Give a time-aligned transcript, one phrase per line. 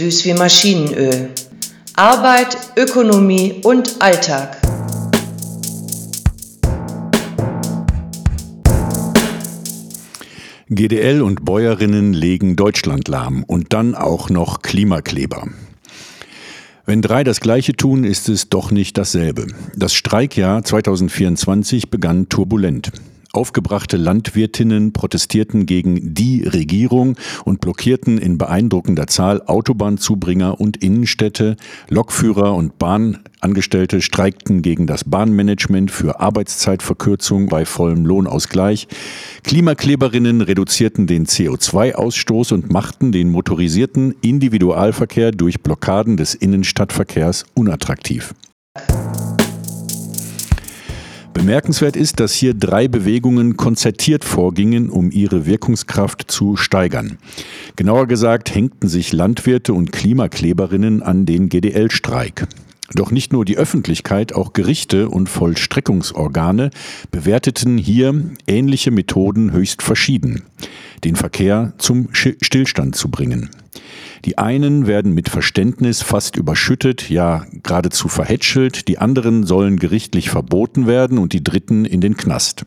[0.00, 1.28] süß wie Maschinenöl.
[1.94, 4.56] Arbeit, Ökonomie und Alltag.
[10.70, 15.48] GDL und Bäuerinnen legen Deutschland lahm und dann auch noch Klimakleber.
[16.86, 19.48] Wenn drei das Gleiche tun, ist es doch nicht dasselbe.
[19.76, 22.90] Das Streikjahr 2024 begann turbulent.
[23.32, 31.56] Aufgebrachte Landwirtinnen protestierten gegen die Regierung und blockierten in beeindruckender Zahl Autobahnzubringer und Innenstädte.
[31.88, 38.88] Lokführer und Bahnangestellte streikten gegen das Bahnmanagement für Arbeitszeitverkürzung bei vollem Lohnausgleich.
[39.44, 48.34] Klimakleberinnen reduzierten den CO2-Ausstoß und machten den motorisierten Individualverkehr durch Blockaden des Innenstadtverkehrs unattraktiv.
[51.40, 57.16] Bemerkenswert ist, dass hier drei Bewegungen konzertiert vorgingen, um ihre Wirkungskraft zu steigern.
[57.76, 62.46] Genauer gesagt hängten sich Landwirte und Klimakleberinnen an den GDL-Streik.
[62.94, 66.70] Doch nicht nur die Öffentlichkeit, auch Gerichte und Vollstreckungsorgane
[67.10, 68.14] bewerteten hier
[68.46, 70.42] ähnliche Methoden höchst verschieden,
[71.04, 73.50] den Verkehr zum Stillstand zu bringen.
[74.24, 80.86] Die einen werden mit Verständnis fast überschüttet, ja geradezu verhätschelt, die anderen sollen gerichtlich verboten
[80.86, 82.66] werden und die dritten in den Knast.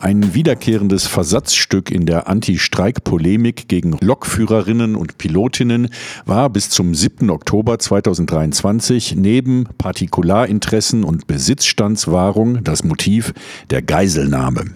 [0.00, 5.88] Ein wiederkehrendes Versatzstück in der Anti-Streik-Polemik gegen Lokführerinnen und Pilotinnen
[6.26, 7.30] war bis zum 7.
[7.30, 13.32] Oktober 2023 neben Partikularinteressen und Besitzstandswahrung das Motiv
[13.70, 14.66] der Geiselnahme.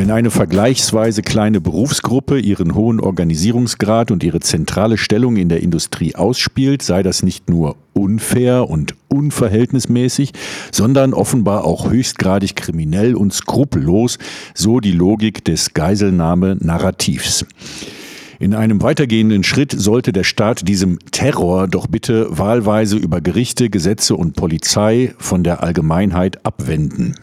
[0.00, 6.14] Wenn eine vergleichsweise kleine Berufsgruppe ihren hohen Organisierungsgrad und ihre zentrale Stellung in der Industrie
[6.14, 10.32] ausspielt, sei das nicht nur unfair und unverhältnismäßig,
[10.72, 14.16] sondern offenbar auch höchstgradig kriminell und skrupellos,
[14.54, 17.44] so die Logik des Geiselnahme-Narrativs.
[18.38, 24.16] In einem weitergehenden Schritt sollte der Staat diesem Terror doch bitte wahlweise über Gerichte, Gesetze
[24.16, 27.16] und Polizei von der Allgemeinheit abwenden.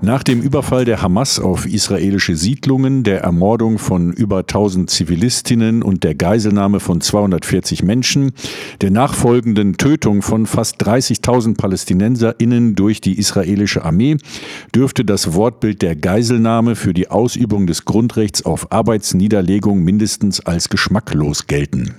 [0.00, 6.04] Nach dem Überfall der Hamas auf israelische Siedlungen, der Ermordung von über 1000 Zivilistinnen und
[6.04, 8.30] der Geiselnahme von 240 Menschen,
[8.80, 14.18] der nachfolgenden Tötung von fast 30.000 Palästinenserinnen durch die israelische Armee,
[14.72, 21.48] dürfte das Wortbild der Geiselnahme für die Ausübung des Grundrechts auf Arbeitsniederlegung mindestens als geschmacklos
[21.48, 21.96] gelten.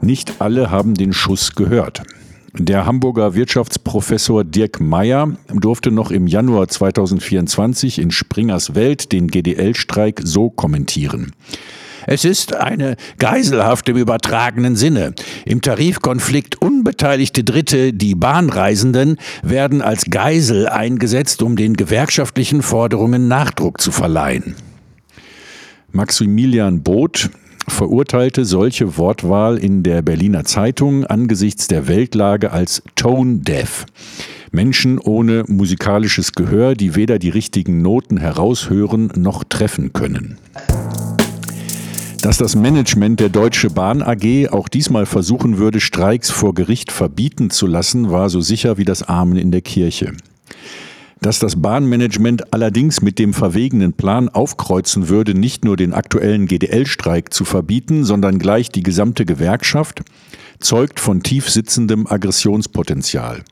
[0.00, 2.04] Nicht alle haben den Schuss gehört.
[2.58, 10.22] Der Hamburger Wirtschaftsprofessor Dirk Meyer durfte noch im Januar 2024 in Springers Welt den GDL-Streik
[10.24, 11.32] so kommentieren.
[12.06, 15.12] Es ist eine Geiselhaft im übertragenen Sinne.
[15.44, 23.82] Im Tarifkonflikt unbeteiligte Dritte, die Bahnreisenden, werden als Geisel eingesetzt, um den gewerkschaftlichen Forderungen Nachdruck
[23.82, 24.54] zu verleihen.
[25.92, 27.28] Maximilian Both,
[27.68, 33.86] verurteilte solche Wortwahl in der Berliner Zeitung angesichts der Weltlage als tone deaf.
[34.52, 40.38] Menschen ohne musikalisches Gehör, die weder die richtigen Noten heraushören noch treffen können.
[42.22, 47.50] Dass das Management der Deutsche Bahn AG auch diesmal versuchen würde, Streiks vor Gericht verbieten
[47.50, 50.12] zu lassen, war so sicher wie das Amen in der Kirche.
[51.20, 57.32] Dass das Bahnmanagement allerdings mit dem verwegenen Plan aufkreuzen würde, nicht nur den aktuellen GDL-Streik
[57.32, 60.02] zu verbieten, sondern gleich die gesamte Gewerkschaft,
[60.60, 63.42] zeugt von tief sitzendem Aggressionspotenzial.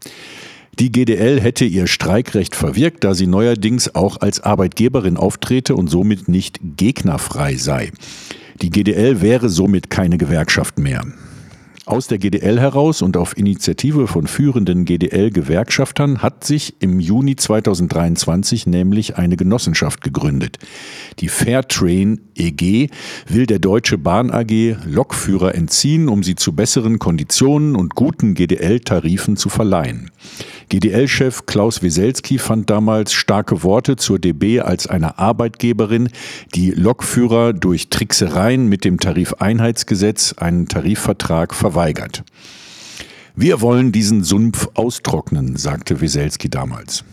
[0.78, 6.28] Die GDL hätte ihr Streikrecht verwirkt, da sie neuerdings auch als Arbeitgeberin auftrete und somit
[6.28, 7.92] nicht gegnerfrei sei.
[8.60, 11.04] Die GDL wäre somit keine Gewerkschaft mehr.
[11.86, 18.66] Aus der GDL heraus und auf Initiative von führenden GDL-Gewerkschaftern hat sich im Juni 2023
[18.66, 20.58] nämlich eine Genossenschaft gegründet.
[21.18, 22.88] Die Fairtrain EG
[23.28, 29.36] will der Deutsche Bahn AG Lokführer entziehen, um sie zu besseren Konditionen und guten GDL-Tarifen
[29.36, 30.10] zu verleihen.
[30.68, 36.08] GDL-Chef Klaus Wieselski fand damals starke Worte zur DB als einer Arbeitgeberin,
[36.54, 42.24] die Lokführer durch Tricksereien mit dem Tarifeinheitsgesetz einen Tarifvertrag verweigert.
[43.36, 47.04] Wir wollen diesen Sumpf austrocknen, sagte Wieselski damals.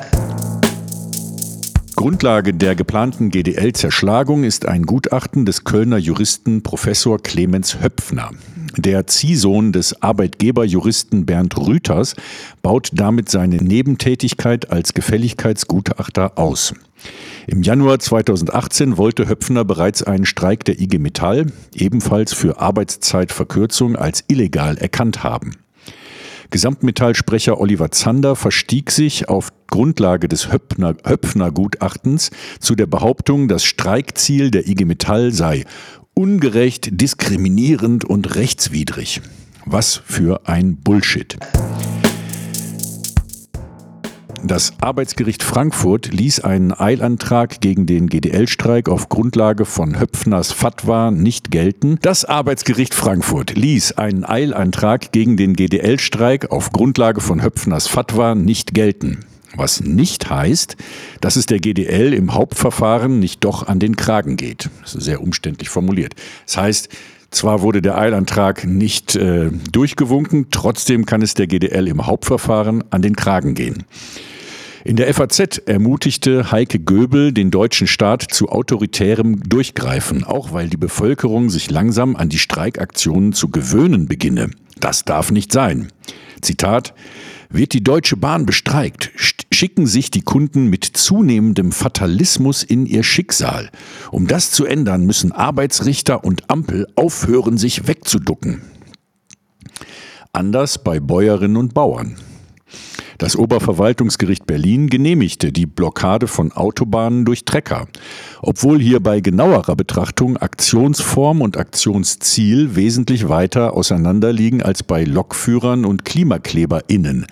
[1.96, 8.32] Grundlage der geplanten GDL-Zerschlagung ist ein Gutachten des Kölner Juristen Professor Clemens Höpfner.
[8.78, 12.16] Der Ziehsohn des Arbeitgeberjuristen Bernd Rüters
[12.62, 16.74] baut damit seine Nebentätigkeit als Gefälligkeitsgutachter aus.
[17.48, 24.24] Im Januar 2018 wollte Höpfner bereits einen Streik der IG Metall, ebenfalls für Arbeitszeitverkürzung, als
[24.28, 25.52] illegal erkannt haben.
[26.52, 34.52] Gesamtmetallsprecher Oliver Zander verstieg sich auf Grundlage des Höpfner, Höpfner-Gutachtens zu der Behauptung, das Streikziel
[34.52, 35.64] der IG Metall sei
[36.14, 39.22] ungerecht, diskriminierend und rechtswidrig.
[39.66, 41.38] Was für ein Bullshit.
[44.44, 51.52] Das Arbeitsgericht Frankfurt ließ einen Eilantrag gegen den GDL-Streik auf Grundlage von Höpfners Fatwa nicht
[51.52, 52.00] gelten.
[52.02, 58.74] Das Arbeitsgericht Frankfurt ließ einen Eilantrag gegen den GDL-Streik auf Grundlage von Höpfners Fatwa nicht
[58.74, 59.26] gelten.
[59.56, 60.78] Was nicht heißt,
[61.20, 64.70] dass es der GDL im Hauptverfahren nicht doch an den Kragen geht.
[64.82, 66.16] Das ist sehr umständlich formuliert.
[66.46, 66.90] Das heißt,
[67.32, 73.02] zwar wurde der Eilantrag nicht äh, durchgewunken, trotzdem kann es der GDL im Hauptverfahren an
[73.02, 73.86] den Kragen gehen.
[74.84, 80.78] In der FAZ ermutigte Heike Göbel den deutschen Staat zu autoritärem Durchgreifen, auch weil die
[80.78, 84.50] Bevölkerung sich langsam an die Streikaktionen zu gewöhnen beginne.
[84.80, 85.90] Das darf nicht sein.
[86.42, 86.96] Zitat
[87.50, 89.12] Wird die Deutsche Bahn bestreikt,
[89.62, 93.70] schicken sich die Kunden mit zunehmendem Fatalismus in ihr Schicksal.
[94.10, 98.64] Um das zu ändern, müssen Arbeitsrichter und Ampel aufhören, sich wegzuducken.
[100.34, 102.16] Anders bei Bäuerinnen und Bauern.
[103.20, 107.88] Das Oberverwaltungsgericht Berlin genehmigte die Blockade von Autobahnen durch Trecker,
[108.42, 116.04] obwohl hier bei genauerer Betrachtung Aktionsform und Aktionsziel wesentlich weiter auseinanderliegen als bei Lokführern und
[116.04, 117.28] KlimakleberInnen.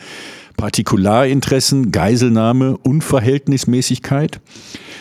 [0.60, 4.42] Partikularinteressen, Geiselnahme, Unverhältnismäßigkeit.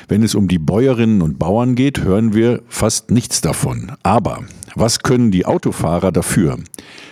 [0.07, 3.91] Wenn es um die Bäuerinnen und Bauern geht, hören wir fast nichts davon.
[4.05, 4.45] Aber
[4.75, 6.59] was können die Autofahrer dafür?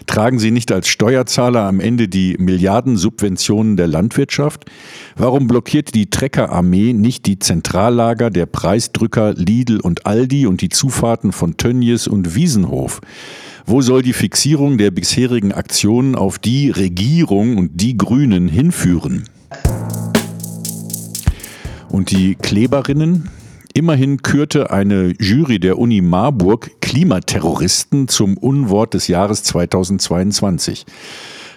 [0.06, 4.67] Tragen sie nicht als Steuerzahler am Ende die Milliardensubventionen der Landwirtschaft?
[5.17, 11.32] Warum blockiert die Treckerarmee nicht die Zentrallager der Preisdrücker Lidl und Aldi und die Zufahrten
[11.32, 13.00] von Tönnies und Wiesenhof?
[13.67, 19.25] Wo soll die Fixierung der bisherigen Aktionen auf die Regierung und die Grünen hinführen?
[21.88, 23.29] Und die Kleberinnen?
[23.76, 30.87] Immerhin kürte eine Jury der Uni Marburg Klimaterroristen zum Unwort des Jahres 2022.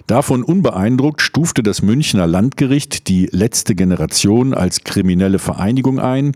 [0.05, 6.33] Davon unbeeindruckt stufte das Münchner Landgericht die letzte Generation als kriminelle Vereinigung ein.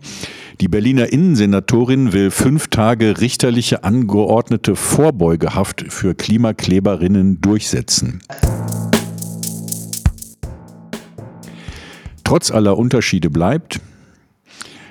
[0.62, 8.22] Die Berliner Innensenatorin will fünf Tage richterliche angeordnete Vorbeugehaft für Klimakleberinnen durchsetzen.
[12.24, 13.80] Trotz aller Unterschiede bleibt,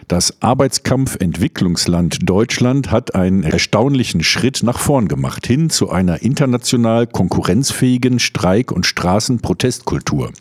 [0.08, 8.20] das Arbeitskampfentwicklungsland Deutschland hat einen erstaunlichen Schritt nach vorn gemacht, hin zu einer international konkurrenzfähigen
[8.20, 10.32] Streik- und Straßenprotestkultur.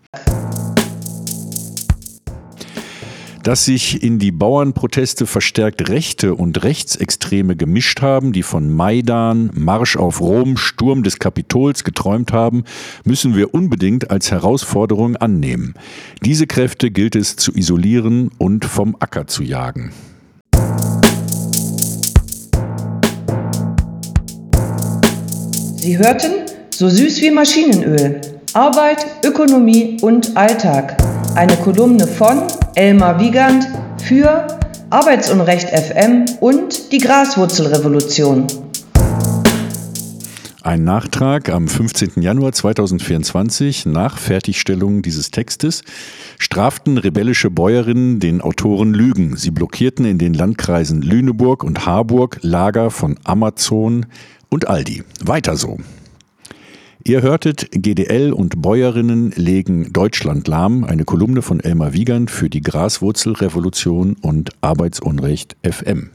[3.43, 9.97] Dass sich in die Bauernproteste verstärkt Rechte und Rechtsextreme gemischt haben, die von Maidan, Marsch
[9.97, 12.65] auf Rom, Sturm des Kapitols geträumt haben,
[13.05, 15.75] müssen wir unbedingt als Herausforderung annehmen.
[16.25, 19.93] Diese Kräfte gilt es zu isolieren und vom Acker zu jagen.
[25.77, 28.21] Sie hörten so süß wie Maschinenöl.
[28.53, 31.02] Arbeit, Ökonomie und Alltag.
[31.35, 32.43] Eine Kolumne von
[32.75, 33.67] Elmar Wiegand
[34.03, 34.47] für
[34.91, 38.47] Arbeitsunrecht FM und die Graswurzelrevolution.
[40.63, 42.21] Ein Nachtrag am 15.
[42.23, 45.85] Januar 2024 nach Fertigstellung dieses Textes
[46.39, 49.39] straften rebellische Bäuerinnen den Autoren Lügen.
[49.39, 54.05] Sie blockierten in den Landkreisen Lüneburg und Harburg Lager von Amazon
[54.51, 55.03] und Aldi.
[55.25, 55.79] Weiter so.
[57.05, 62.61] Ihr hörtet GDL und Bäuerinnen legen Deutschland lahm, eine Kolumne von Elmar Wiegand für die
[62.61, 66.11] Graswurzelrevolution und Arbeitsunrecht FM.